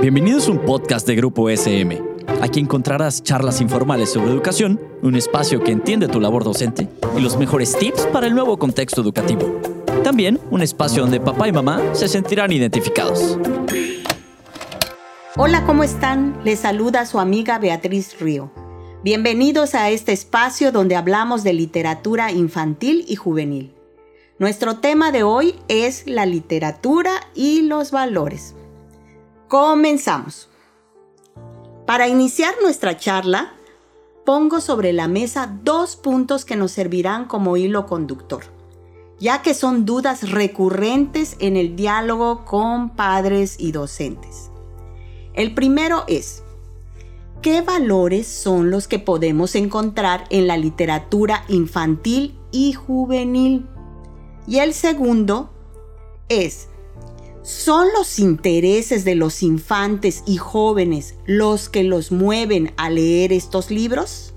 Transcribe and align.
Bienvenidos 0.00 0.48
a 0.48 0.52
un 0.52 0.58
podcast 0.58 1.06
de 1.06 1.14
Grupo 1.14 1.48
SM. 1.48 2.02
Aquí 2.40 2.60
encontrarás 2.60 3.22
charlas 3.22 3.60
informales 3.60 4.10
sobre 4.10 4.30
educación, 4.30 4.80
un 5.02 5.14
espacio 5.14 5.62
que 5.62 5.72
entiende 5.72 6.08
tu 6.08 6.20
labor 6.20 6.44
docente 6.44 6.88
y 7.16 7.20
los 7.20 7.36
mejores 7.36 7.76
tips 7.76 8.06
para 8.06 8.26
el 8.26 8.34
nuevo 8.34 8.58
contexto 8.58 9.00
educativo. 9.00 9.60
También 10.02 10.40
un 10.50 10.62
espacio 10.62 11.02
donde 11.02 11.20
papá 11.20 11.48
y 11.48 11.52
mamá 11.52 11.80
se 11.92 12.08
sentirán 12.08 12.52
identificados. 12.52 13.38
Hola, 15.36 15.64
¿cómo 15.64 15.84
están? 15.84 16.40
Les 16.44 16.60
saluda 16.60 17.06
su 17.06 17.20
amiga 17.20 17.58
Beatriz 17.58 18.18
Río. 18.20 18.50
Bienvenidos 19.04 19.74
a 19.74 19.90
este 19.90 20.12
espacio 20.12 20.72
donde 20.72 20.96
hablamos 20.96 21.42
de 21.44 21.52
literatura 21.52 22.30
infantil 22.32 23.04
y 23.08 23.16
juvenil. 23.16 23.74
Nuestro 24.38 24.78
tema 24.78 25.12
de 25.12 25.22
hoy 25.22 25.54
es 25.68 26.06
la 26.06 26.26
literatura 26.26 27.12
y 27.34 27.62
los 27.62 27.90
valores. 27.90 28.54
Comenzamos. 29.52 30.48
Para 31.84 32.08
iniciar 32.08 32.54
nuestra 32.62 32.96
charla, 32.96 33.52
pongo 34.24 34.62
sobre 34.62 34.94
la 34.94 35.08
mesa 35.08 35.58
dos 35.62 35.94
puntos 35.94 36.46
que 36.46 36.56
nos 36.56 36.72
servirán 36.72 37.26
como 37.26 37.58
hilo 37.58 37.84
conductor, 37.84 38.44
ya 39.20 39.42
que 39.42 39.52
son 39.52 39.84
dudas 39.84 40.30
recurrentes 40.30 41.36
en 41.38 41.58
el 41.58 41.76
diálogo 41.76 42.46
con 42.46 42.96
padres 42.96 43.56
y 43.58 43.72
docentes. 43.72 44.50
El 45.34 45.52
primero 45.52 46.04
es, 46.06 46.42
¿qué 47.42 47.60
valores 47.60 48.26
son 48.26 48.70
los 48.70 48.88
que 48.88 49.00
podemos 49.00 49.54
encontrar 49.54 50.24
en 50.30 50.46
la 50.46 50.56
literatura 50.56 51.44
infantil 51.48 52.38
y 52.52 52.72
juvenil? 52.72 53.68
Y 54.46 54.60
el 54.60 54.72
segundo 54.72 55.50
es, 56.30 56.70
¿Son 57.42 57.88
los 57.98 58.20
intereses 58.20 59.04
de 59.04 59.16
los 59.16 59.42
infantes 59.42 60.22
y 60.26 60.36
jóvenes 60.36 61.16
los 61.26 61.68
que 61.68 61.82
los 61.82 62.12
mueven 62.12 62.72
a 62.76 62.88
leer 62.88 63.32
estos 63.32 63.72
libros? 63.72 64.32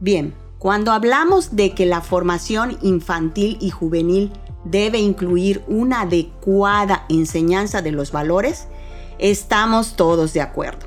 Bien, 0.00 0.34
cuando 0.58 0.92
hablamos 0.92 1.56
de 1.56 1.74
que 1.74 1.84
la 1.84 2.00
formación 2.00 2.78
infantil 2.80 3.58
y 3.60 3.68
juvenil 3.68 4.32
debe 4.64 4.98
incluir 4.98 5.62
una 5.68 6.02
adecuada 6.02 7.04
enseñanza 7.10 7.82
de 7.82 7.92
los 7.92 8.12
valores, 8.12 8.66
estamos 9.18 9.94
todos 9.94 10.32
de 10.32 10.40
acuerdo, 10.40 10.86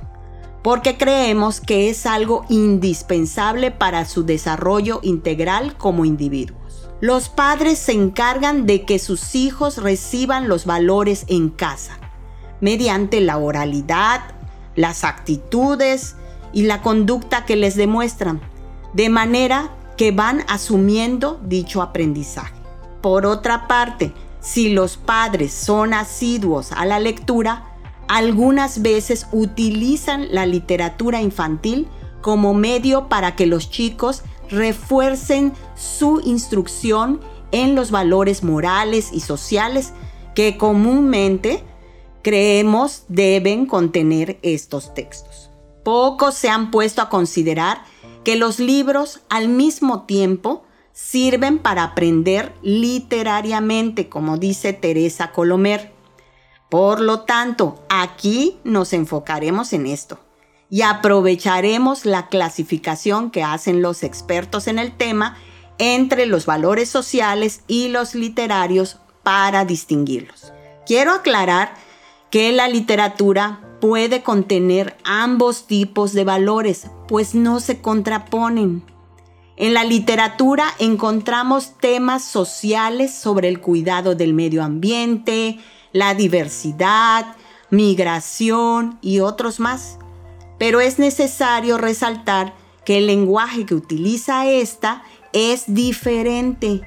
porque 0.63 0.97
creemos 0.97 1.61
que 1.61 1.91
es 1.91 2.07
algo 2.07 2.43
indispensable 2.49 3.69
para 3.69 4.05
su 4.05 4.23
desarrollo 4.25 4.99
integral 5.03 5.77
como 5.77 6.05
individuo. 6.05 6.58
Los 7.01 7.29
padres 7.29 7.79
se 7.79 7.93
encargan 7.93 8.65
de 8.65 8.83
que 8.83 8.99
sus 8.99 9.33
hijos 9.33 9.77
reciban 9.77 10.49
los 10.49 10.65
valores 10.65 11.23
en 11.27 11.49
casa, 11.49 11.97
mediante 12.59 13.21
la 13.21 13.37
oralidad, 13.37 14.21
las 14.75 15.05
actitudes 15.05 16.15
y 16.51 16.63
la 16.63 16.81
conducta 16.81 17.45
que 17.45 17.55
les 17.55 17.75
demuestran, 17.75 18.41
de 18.93 19.09
manera 19.09 19.69
que 19.95 20.11
van 20.11 20.43
asumiendo 20.49 21.39
dicho 21.45 21.81
aprendizaje. 21.81 22.55
Por 23.01 23.25
otra 23.25 23.67
parte, 23.67 24.11
si 24.41 24.73
los 24.73 24.97
padres 24.97 25.53
son 25.53 25.93
asiduos 25.93 26.73
a 26.73 26.85
la 26.85 26.99
lectura, 26.99 27.63
algunas 28.09 28.81
veces 28.81 29.27
utilizan 29.31 30.27
la 30.31 30.45
literatura 30.45 31.21
infantil 31.21 31.87
como 32.21 32.53
medio 32.53 33.07
para 33.07 33.35
que 33.35 33.45
los 33.45 33.69
chicos 33.69 34.23
refuercen 34.49 35.53
su 35.75 36.21
instrucción 36.23 37.21
en 37.51 37.75
los 37.75 37.91
valores 37.91 38.43
morales 38.43 39.09
y 39.11 39.21
sociales 39.21 39.93
que 40.35 40.57
comúnmente 40.57 41.63
creemos 42.21 43.03
deben 43.07 43.65
contener 43.65 44.39
estos 44.41 44.93
textos. 44.93 45.49
Pocos 45.83 46.35
se 46.35 46.49
han 46.49 46.71
puesto 46.71 47.01
a 47.01 47.09
considerar 47.09 47.83
que 48.23 48.35
los 48.35 48.59
libros 48.59 49.21
al 49.29 49.49
mismo 49.49 50.03
tiempo 50.03 50.63
sirven 50.91 51.57
para 51.57 51.83
aprender 51.83 52.53
literariamente, 52.61 54.09
como 54.09 54.37
dice 54.37 54.73
Teresa 54.73 55.31
Colomer. 55.31 55.93
Por 56.69 56.99
lo 56.99 57.21
tanto, 57.21 57.83
aquí 57.89 58.59
nos 58.63 58.93
enfocaremos 58.93 59.73
en 59.73 59.87
esto 59.87 60.19
y 60.69 60.83
aprovecharemos 60.83 62.05
la 62.05 62.27
clasificación 62.27 63.31
que 63.31 63.43
hacen 63.43 63.81
los 63.81 64.03
expertos 64.03 64.67
en 64.67 64.79
el 64.79 64.95
tema 64.95 65.37
entre 65.79 66.25
los 66.25 66.45
valores 66.45 66.89
sociales 66.89 67.61
y 67.67 67.87
los 67.87 68.13
literarios 68.13 68.97
para 69.23 69.65
distinguirlos. 69.65 70.53
Quiero 70.85 71.11
aclarar 71.13 71.73
que 72.29 72.51
la 72.51 72.67
literatura 72.67 73.61
puede 73.79 74.21
contener 74.21 74.97
ambos 75.03 75.65
tipos 75.65 76.13
de 76.13 76.25
valores, 76.25 76.87
pues 77.07 77.33
no 77.33 77.59
se 77.59 77.81
contraponen. 77.81 78.83
En 79.55 79.73
la 79.73 79.83
literatura 79.83 80.65
encontramos 80.79 81.77
temas 81.77 82.23
sociales 82.23 83.13
sobre 83.13 83.49
el 83.49 83.59
cuidado 83.59 84.15
del 84.15 84.33
medio 84.33 84.63
ambiente, 84.63 85.59
la 85.91 86.13
diversidad, 86.13 87.35
migración 87.69 88.99
y 89.01 89.19
otros 89.19 89.59
más 89.59 89.99
pero 90.59 90.81
es 90.81 90.99
necesario 90.99 91.79
resaltar 91.79 92.53
que 92.85 92.97
el 92.97 93.07
lenguaje 93.07 93.65
que 93.65 93.73
utiliza 93.73 94.45
esta 94.45 95.03
es 95.33 95.63
diferente. 95.67 96.81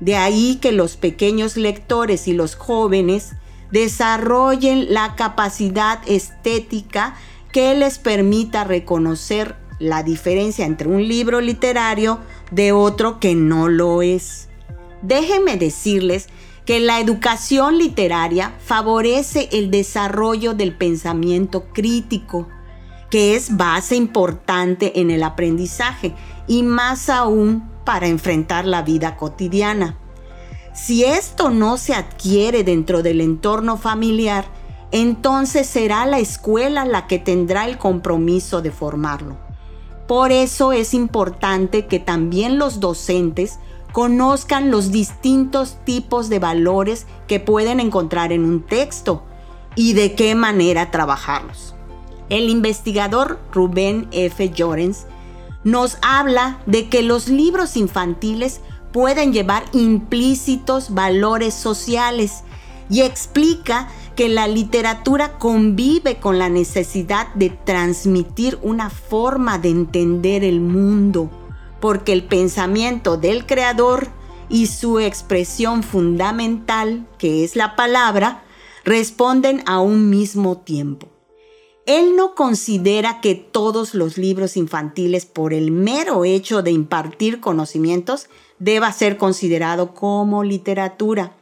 De 0.00 0.16
ahí 0.16 0.56
que 0.56 0.72
los 0.72 0.96
pequeños 0.96 1.56
lectores 1.56 2.28
y 2.28 2.32
los 2.32 2.54
jóvenes 2.54 3.32
desarrollen 3.70 4.94
la 4.94 5.16
capacidad 5.16 6.00
estética 6.06 7.16
que 7.52 7.74
les 7.74 7.98
permita 7.98 8.64
reconocer 8.64 9.56
la 9.78 10.02
diferencia 10.02 10.64
entre 10.64 10.88
un 10.88 11.06
libro 11.06 11.40
literario 11.40 12.20
de 12.50 12.72
otro 12.72 13.18
que 13.18 13.34
no 13.34 13.68
lo 13.68 14.02
es. 14.02 14.48
Déjenme 15.02 15.56
decirles 15.56 16.28
que 16.64 16.80
la 16.80 17.00
educación 17.00 17.78
literaria 17.78 18.54
favorece 18.64 19.48
el 19.52 19.70
desarrollo 19.70 20.54
del 20.54 20.74
pensamiento 20.74 21.66
crítico, 21.72 22.48
que 23.10 23.36
es 23.36 23.56
base 23.56 23.96
importante 23.96 25.00
en 25.00 25.10
el 25.10 25.22
aprendizaje 25.22 26.14
y 26.46 26.62
más 26.62 27.08
aún 27.08 27.68
para 27.84 28.08
enfrentar 28.08 28.64
la 28.64 28.82
vida 28.82 29.16
cotidiana. 29.16 29.96
Si 30.74 31.04
esto 31.04 31.50
no 31.50 31.78
se 31.78 31.94
adquiere 31.94 32.64
dentro 32.64 33.02
del 33.02 33.20
entorno 33.20 33.76
familiar, 33.76 34.44
entonces 34.92 35.66
será 35.66 36.04
la 36.06 36.18
escuela 36.18 36.84
la 36.84 37.06
que 37.06 37.18
tendrá 37.18 37.66
el 37.66 37.78
compromiso 37.78 38.60
de 38.60 38.70
formarlo. 38.70 39.36
Por 40.06 40.32
eso 40.32 40.72
es 40.72 40.94
importante 40.94 41.86
que 41.86 41.98
también 41.98 42.58
los 42.58 42.78
docentes 42.78 43.58
conozcan 43.92 44.70
los 44.70 44.92
distintos 44.92 45.78
tipos 45.84 46.28
de 46.28 46.38
valores 46.38 47.06
que 47.26 47.40
pueden 47.40 47.80
encontrar 47.80 48.32
en 48.32 48.44
un 48.44 48.62
texto 48.62 49.24
y 49.74 49.94
de 49.94 50.14
qué 50.14 50.34
manera 50.34 50.90
trabajarlos. 50.90 51.75
El 52.28 52.48
investigador 52.50 53.38
Rubén 53.52 54.08
F. 54.10 54.50
Llorens 54.50 55.06
nos 55.64 55.98
habla 56.02 56.60
de 56.66 56.88
que 56.88 57.02
los 57.02 57.28
libros 57.28 57.76
infantiles 57.76 58.60
pueden 58.92 59.32
llevar 59.32 59.64
implícitos 59.72 60.94
valores 60.94 61.54
sociales 61.54 62.42
y 62.88 63.02
explica 63.02 63.88
que 64.14 64.28
la 64.28 64.48
literatura 64.48 65.38
convive 65.38 66.18
con 66.18 66.38
la 66.38 66.48
necesidad 66.48 67.32
de 67.34 67.50
transmitir 67.50 68.58
una 68.62 68.90
forma 68.90 69.58
de 69.58 69.68
entender 69.68 70.42
el 70.44 70.60
mundo, 70.60 71.30
porque 71.80 72.12
el 72.12 72.24
pensamiento 72.24 73.16
del 73.16 73.44
creador 73.44 74.08
y 74.48 74.66
su 74.66 75.00
expresión 75.00 75.82
fundamental, 75.82 77.06
que 77.18 77.44
es 77.44 77.56
la 77.56 77.76
palabra, 77.76 78.44
responden 78.84 79.62
a 79.66 79.80
un 79.80 80.08
mismo 80.08 80.58
tiempo. 80.58 81.15
Él 81.86 82.16
no 82.16 82.34
considera 82.34 83.20
que 83.20 83.36
todos 83.36 83.94
los 83.94 84.18
libros 84.18 84.56
infantiles, 84.56 85.24
por 85.24 85.54
el 85.54 85.70
mero 85.70 86.24
hecho 86.24 86.62
de 86.62 86.72
impartir 86.72 87.40
conocimientos, 87.40 88.28
deba 88.58 88.92
ser 88.92 89.16
considerado 89.16 89.94
como 89.94 90.42
literatura, 90.42 91.36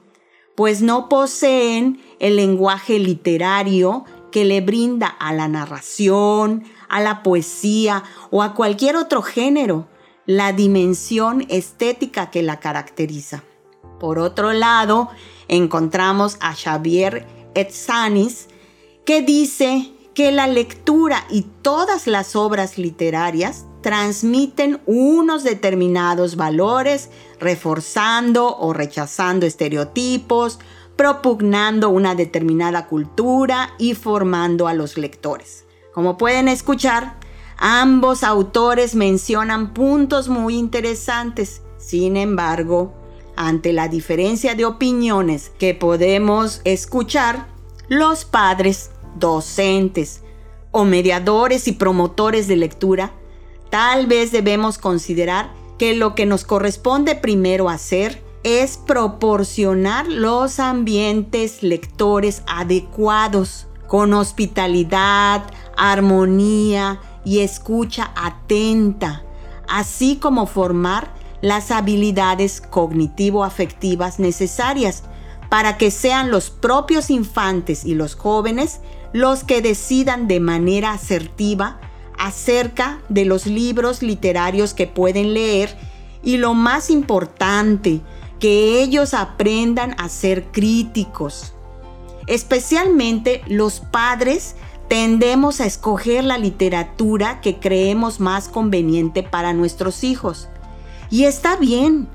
pues 0.55 0.83
no 0.83 1.09
poseen 1.09 2.01
el 2.19 2.37
lenguaje 2.37 2.99
literario 2.99 4.05
que 4.31 4.45
le 4.45 4.61
brinda 4.61 5.07
a 5.07 5.33
la 5.33 5.49
narración, 5.49 6.65
a 6.89 7.01
la 7.01 7.23
poesía 7.23 8.05
o 8.31 8.43
a 8.43 8.55
cualquier 8.55 8.97
otro 8.97 9.23
género 9.23 9.89
la 10.27 10.53
dimensión 10.53 11.47
estética 11.49 12.31
que 12.31 12.43
la 12.43 12.61
caracteriza. 12.61 13.45
Por 13.99 14.19
otro 14.19 14.53
lado, 14.53 15.09
encontramos 15.49 16.37
a 16.41 16.55
Xavier 16.55 17.27
Etzanis, 17.55 18.49
que 19.05 19.23
dice 19.23 19.93
que 20.15 20.31
la 20.33 20.47
lectura 20.47 21.27
y 21.29 21.43
todas 21.63 22.07
las 22.07 22.37
obras 22.37 22.79
literarias 22.79 23.67
transmiten 23.83 24.81
unos 24.87 25.45
determinados 25.45 26.37
valores, 26.37 27.11
reforzando 27.39 28.57
o 28.57 28.73
rechazando 28.73 29.45
estereotipos, 29.45 30.59
propugnando 30.97 31.91
una 31.91 32.15
determinada 32.15 32.87
cultura 32.87 33.75
y 33.79 33.95
formando 33.95 34.69
a 34.69 34.75
los 34.75 34.97
lectores. 34.97 35.65
Como 35.93 36.17
pueden 36.17 36.49
escuchar, 36.49 37.19
ambos 37.59 38.23
autores 38.23 38.95
mencionan 38.95 39.75
puntos 39.75 40.29
muy 40.29 40.57
interesantes. 40.57 41.61
Sin 41.77 42.17
embargo, 42.17 42.95
ante 43.37 43.73
la 43.73 43.89
diferencia 43.89 44.55
de 44.55 44.65
opiniones 44.65 45.51
que 45.59 45.75
podemos 45.75 46.61
escuchar, 46.65 47.47
los 47.89 48.25
padres, 48.25 48.91
docentes 49.15 50.23
o 50.71 50.85
mediadores 50.85 51.69
y 51.69 51.73
promotores 51.73 52.49
de 52.49 52.57
lectura, 52.57 53.13
tal 53.71 54.07
vez 54.07 54.33
debemos 54.33 54.79
considerar 54.79 55.53
que 55.79 55.95
lo 55.95 56.15
que 56.15 56.27
nos 56.27 56.45
corresponde 56.45 57.15
primero 57.15 57.69
hacer 57.69 58.23
es 58.45 58.77
proporcionar 58.77 60.07
los 60.07 60.61
ambientes 60.61 61.63
lectores 61.63 62.43
adecuados, 62.47 63.67
con 63.89 64.13
hospitalidad, 64.13 65.43
armonía 65.77 67.01
y 67.25 67.41
escucha 67.41 68.13
atenta, 68.17 69.23
así 69.69 70.17
como 70.17 70.47
formar 70.47 71.13
las 71.41 71.71
habilidades 71.71 72.61
cognitivo-afectivas 72.61 74.19
necesarias 74.19 75.05
para 75.49 75.77
que 75.77 75.91
sean 75.91 76.31
los 76.31 76.51
propios 76.51 77.11
infantes 77.11 77.85
y 77.85 77.95
los 77.95 78.15
jóvenes 78.15 78.81
los 79.15 79.45
que 79.45 79.63
decidan 79.63 80.27
de 80.27 80.41
manera 80.41 80.93
asertiva 80.93 81.79
acerca 82.19 83.01
de 83.09 83.25
los 83.25 83.47
libros 83.47 84.03
literarios 84.03 84.75
que 84.75 84.89
pueden 84.89 85.35
leer 85.35 85.79
y 86.25 86.37
lo 86.37 86.53
más 86.53 86.91
importante, 86.91 88.01
que 88.41 88.83
ellos 88.83 89.15
aprendan 89.15 89.95
a 89.99 90.09
ser 90.09 90.47
críticos. 90.51 91.55
Especialmente 92.27 93.43
los 93.47 93.79
padres 93.79 94.57
tendemos 94.89 95.61
a 95.61 95.67
escoger 95.67 96.25
la 96.25 96.37
literatura 96.37 97.41
que 97.41 97.61
creemos 97.61 98.19
más 98.19 98.49
conveniente 98.49 99.23
para 99.23 99.53
nuestros 99.53 100.03
hijos. 100.03 100.49
Y 101.09 101.25
está 101.25 101.55
bien, 101.55 102.09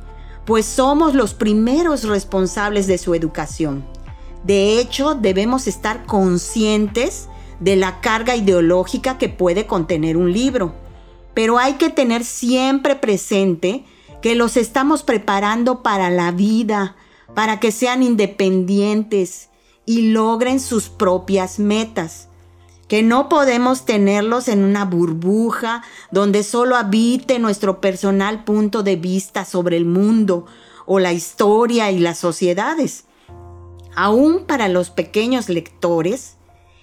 pues 0.46 0.66
somos 0.66 1.16
los 1.16 1.34
primeros 1.34 2.04
responsables 2.04 2.88
de 2.88 2.98
su 2.98 3.16
educación. 3.16 3.86
De 4.44 4.80
hecho, 4.80 5.16
debemos 5.16 5.68
estar 5.68 6.06
conscientes 6.06 7.28
de 7.60 7.76
la 7.76 8.02
carga 8.02 8.36
ideológica 8.36 9.18
que 9.18 9.30
puede 9.30 9.68
contener 9.68 10.18
un 10.18 10.32
libro. 10.32 10.74
Pero 11.34 11.58
hay 11.58 11.74
que 11.74 11.90
tener 11.90 12.24
siempre 12.24 12.96
presente 12.96 13.86
que 14.22 14.36
los 14.36 14.58
estamos 14.58 15.04
preparando 15.04 15.84
para 15.84 16.10
la 16.10 16.32
vida, 16.32 16.96
para 17.36 17.60
que 17.60 17.72
sean 17.72 18.04
independientes 18.04 19.50
y 19.86 20.12
logren 20.12 20.60
sus 20.60 20.90
propias 20.90 21.60
metas. 21.60 22.28
Que 22.88 23.04
no 23.04 23.30
podemos 23.30 23.86
tenerlos 23.86 24.48
en 24.48 24.64
una 24.64 24.84
burbuja 24.84 25.84
donde 26.12 26.44
solo 26.44 26.76
habite 26.76 27.38
nuestro 27.38 27.82
personal 27.82 28.44
punto 28.44 28.82
de 28.82 28.96
vista 28.96 29.46
sobre 29.46 29.78
el 29.78 29.86
mundo 29.86 30.48
o 30.88 30.98
la 30.98 31.14
historia 31.14 31.92
y 31.92 32.00
las 32.00 32.18
sociedades. 32.18 33.06
Aún 34.02 34.46
para 34.46 34.70
los 34.70 34.92
pequeños 34.92 35.50
lectores, 35.50 36.38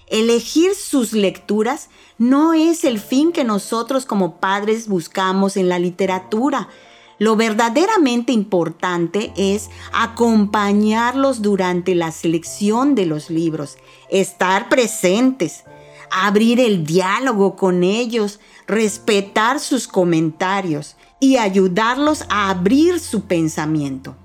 elegir 0.05 0.75
sus 0.75 1.13
lecturas 1.13 1.89
no 2.19 2.53
es 2.53 2.83
el 2.83 2.99
fin 2.99 3.31
que 3.31 3.43
nosotros 3.43 4.05
como 4.05 4.39
padres 4.39 4.87
buscamos 4.87 5.57
en 5.57 5.67
la 5.67 5.79
literatura, 5.79 6.69
lo 7.17 7.35
verdaderamente 7.35 8.33
importante 8.33 9.33
es 9.35 9.71
acompañarlos 9.93 11.41
durante 11.41 11.95
la 11.95 12.11
selección 12.11 12.93
de 12.93 13.07
los 13.07 13.31
libros, 13.31 13.79
estar 14.11 14.69
presentes, 14.69 15.63
abrir 16.11 16.59
el 16.59 16.85
diálogo 16.85 17.55
con 17.55 17.83
ellos, 17.83 18.39
respetar 18.67 19.59
sus 19.59 19.87
comentarios 19.87 20.95
y 21.19 21.37
ayudarlos 21.37 22.25
a 22.29 22.51
abrir 22.51 22.99
su 22.99 23.21
pensamiento. 23.21 24.15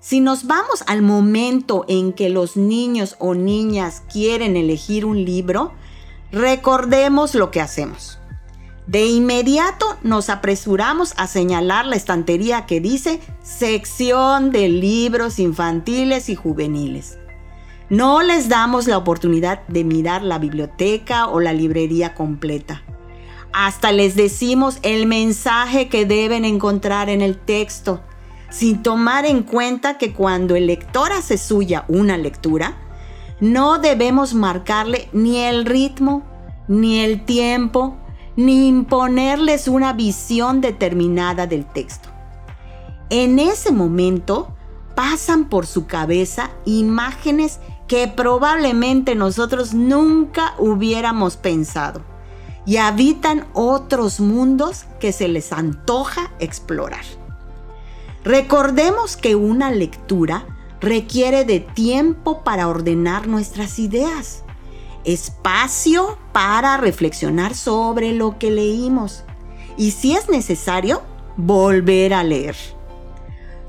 Si 0.00 0.20
nos 0.20 0.46
vamos 0.46 0.82
al 0.86 1.02
momento 1.02 1.84
en 1.86 2.14
que 2.14 2.30
los 2.30 2.56
niños 2.56 3.16
o 3.18 3.34
niñas 3.34 4.02
quieren 4.10 4.56
elegir 4.56 5.04
un 5.04 5.26
libro, 5.26 5.72
recordemos 6.32 7.34
lo 7.34 7.50
que 7.50 7.60
hacemos. 7.60 8.18
De 8.86 9.06
inmediato 9.06 9.98
nos 10.02 10.30
apresuramos 10.30 11.12
a 11.18 11.26
señalar 11.26 11.84
la 11.84 11.96
estantería 11.96 12.64
que 12.64 12.80
dice 12.80 13.20
sección 13.42 14.50
de 14.52 14.70
libros 14.70 15.38
infantiles 15.38 16.30
y 16.30 16.34
juveniles. 16.34 17.18
No 17.90 18.22
les 18.22 18.48
damos 18.48 18.86
la 18.86 18.96
oportunidad 18.96 19.66
de 19.68 19.84
mirar 19.84 20.22
la 20.22 20.38
biblioteca 20.38 21.28
o 21.28 21.40
la 21.40 21.52
librería 21.52 22.14
completa. 22.14 22.82
Hasta 23.52 23.92
les 23.92 24.16
decimos 24.16 24.78
el 24.82 25.06
mensaje 25.06 25.88
que 25.88 26.06
deben 26.06 26.46
encontrar 26.46 27.10
en 27.10 27.20
el 27.20 27.36
texto, 27.36 28.00
sin 28.50 28.82
tomar 28.82 29.24
en 29.24 29.42
cuenta 29.42 29.96
que 29.96 30.12
cuando 30.12 30.56
el 30.56 30.66
lector 30.66 31.12
hace 31.12 31.38
suya 31.38 31.84
una 31.88 32.18
lectura, 32.18 32.76
no 33.40 33.78
debemos 33.78 34.34
marcarle 34.34 35.08
ni 35.12 35.38
el 35.38 35.64
ritmo, 35.64 36.22
ni 36.68 37.00
el 37.00 37.24
tiempo, 37.24 37.96
ni 38.36 38.68
imponerles 38.68 39.68
una 39.68 39.92
visión 39.92 40.60
determinada 40.60 41.46
del 41.46 41.64
texto. 41.64 42.08
En 43.08 43.38
ese 43.38 43.72
momento 43.72 44.54
pasan 44.94 45.48
por 45.48 45.66
su 45.66 45.86
cabeza 45.86 46.50
imágenes 46.64 47.60
que 47.88 48.06
probablemente 48.06 49.14
nosotros 49.14 49.74
nunca 49.74 50.54
hubiéramos 50.58 51.36
pensado 51.36 52.02
y 52.66 52.76
habitan 52.76 53.46
otros 53.52 54.20
mundos 54.20 54.84
que 55.00 55.12
se 55.12 55.26
les 55.26 55.52
antoja 55.52 56.30
explorar. 56.38 57.19
Recordemos 58.24 59.16
que 59.16 59.34
una 59.34 59.70
lectura 59.70 60.46
requiere 60.80 61.44
de 61.44 61.60
tiempo 61.60 62.42
para 62.44 62.68
ordenar 62.68 63.26
nuestras 63.26 63.78
ideas 63.78 64.44
espacio 65.04 66.18
para 66.32 66.76
reflexionar 66.76 67.54
sobre 67.54 68.12
lo 68.12 68.38
que 68.38 68.50
leímos 68.50 69.24
y 69.76 69.92
si 69.92 70.14
es 70.14 70.28
necesario, 70.28 71.02
volver 71.36 72.12
a 72.12 72.22
leer. 72.22 72.56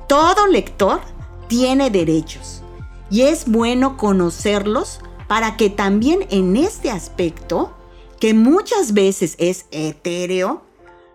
Todo 0.07 0.47
lector 0.47 0.99
tiene 1.47 1.89
derechos 1.89 2.63
y 3.09 3.21
es 3.21 3.49
bueno 3.49 3.97
conocerlos 3.97 4.99
para 5.27 5.55
que 5.55 5.69
también 5.69 6.27
en 6.29 6.57
este 6.57 6.91
aspecto, 6.91 7.73
que 8.19 8.33
muchas 8.33 8.93
veces 8.93 9.35
es 9.37 9.65
etéreo, 9.71 10.63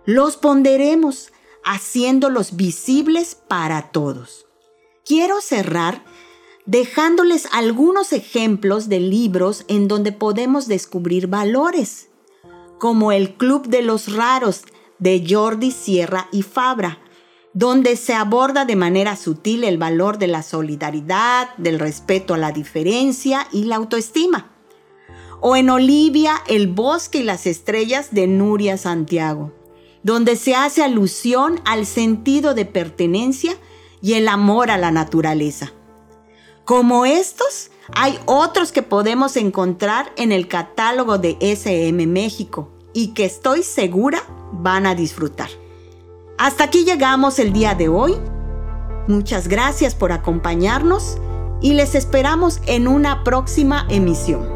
los 0.07 0.37
ponderemos 0.37 1.31
haciéndolos 1.67 2.57
visibles 2.57 3.35
para 3.35 3.91
todos. 3.91 4.47
Quiero 5.05 5.41
cerrar 5.43 6.03
dejándoles 6.65 7.49
algunos 7.53 8.13
ejemplos 8.13 8.89
de 8.89 9.01
libros 9.01 9.65
en 9.69 9.89
donde 9.89 10.13
podemos 10.13 10.69
descubrir 10.69 11.27
valores, 11.27 12.09
como 12.79 13.13
El 13.13 13.35
Club 13.35 13.67
de 13.67 13.83
los 13.83 14.13
Raros 14.13 14.63
de 14.99 15.25
Jordi 15.29 15.73
Sierra 15.73 16.29
y 16.33 16.43
Fabra, 16.43 17.01
donde 17.53 17.97
se 17.97 18.15
aborda 18.15 18.65
de 18.65 18.77
manera 18.77 19.17
sutil 19.17 19.65
el 19.65 19.79
valor 19.79 20.19
de 20.19 20.29
la 20.29 20.43
solidaridad, 20.43 21.55
del 21.57 21.79
respeto 21.79 22.35
a 22.35 22.39
la 22.39 22.53
diferencia 22.53 23.49
y 23.51 23.65
la 23.65 23.77
autoestima. 23.77 24.53
O 25.41 25.57
en 25.57 25.71
Olivia, 25.71 26.37
El 26.47 26.69
Bosque 26.69 27.19
y 27.19 27.23
las 27.23 27.47
Estrellas 27.47 28.09
de 28.13 28.27
Nuria 28.27 28.77
Santiago, 28.77 29.53
donde 30.07 30.37
se 30.37 30.55
hace 30.55 30.85
alusión 30.85 31.61
al 31.65 31.85
sentido 31.85 32.55
de 32.55 32.65
pertenencia 32.65 33.57
y 34.01 34.13
el 34.13 34.29
amor 34.29 34.71
a 34.71 34.79
la 34.79 34.93
naturaleza. 34.93 35.73
Como 36.65 37.05
estos, 37.07 37.73
hay 37.93 38.17
otros 38.25 38.71
que 38.71 38.83
podemos 38.83 39.37
encontrar 39.37 40.13
en 40.17 40.31
el 40.31 40.47
catálogo 40.47 41.19
de 41.19 41.37
SM 41.41 42.07
México 42.07 42.71
y 42.93 43.15
que 43.15 43.25
estoy 43.25 43.65
segura 43.65 44.23
van 44.53 44.87
a 44.87 44.95
disfrutar. 44.95 45.49
Hasta 46.39 46.63
aquí 46.63 46.85
llegamos 46.85 47.41
el 47.41 47.53
día 47.53 47.75
de 47.75 47.89
hoy. 47.89 48.15
Muchas 49.09 49.49
gracias 49.49 49.97
por 49.97 50.13
acompañarnos 50.13 51.19
y 51.61 51.73
les 51.73 51.97
esperamos 51.97 52.61
en 52.67 52.87
una 52.87 53.25
próxima 53.25 53.89
emisión. 53.91 54.56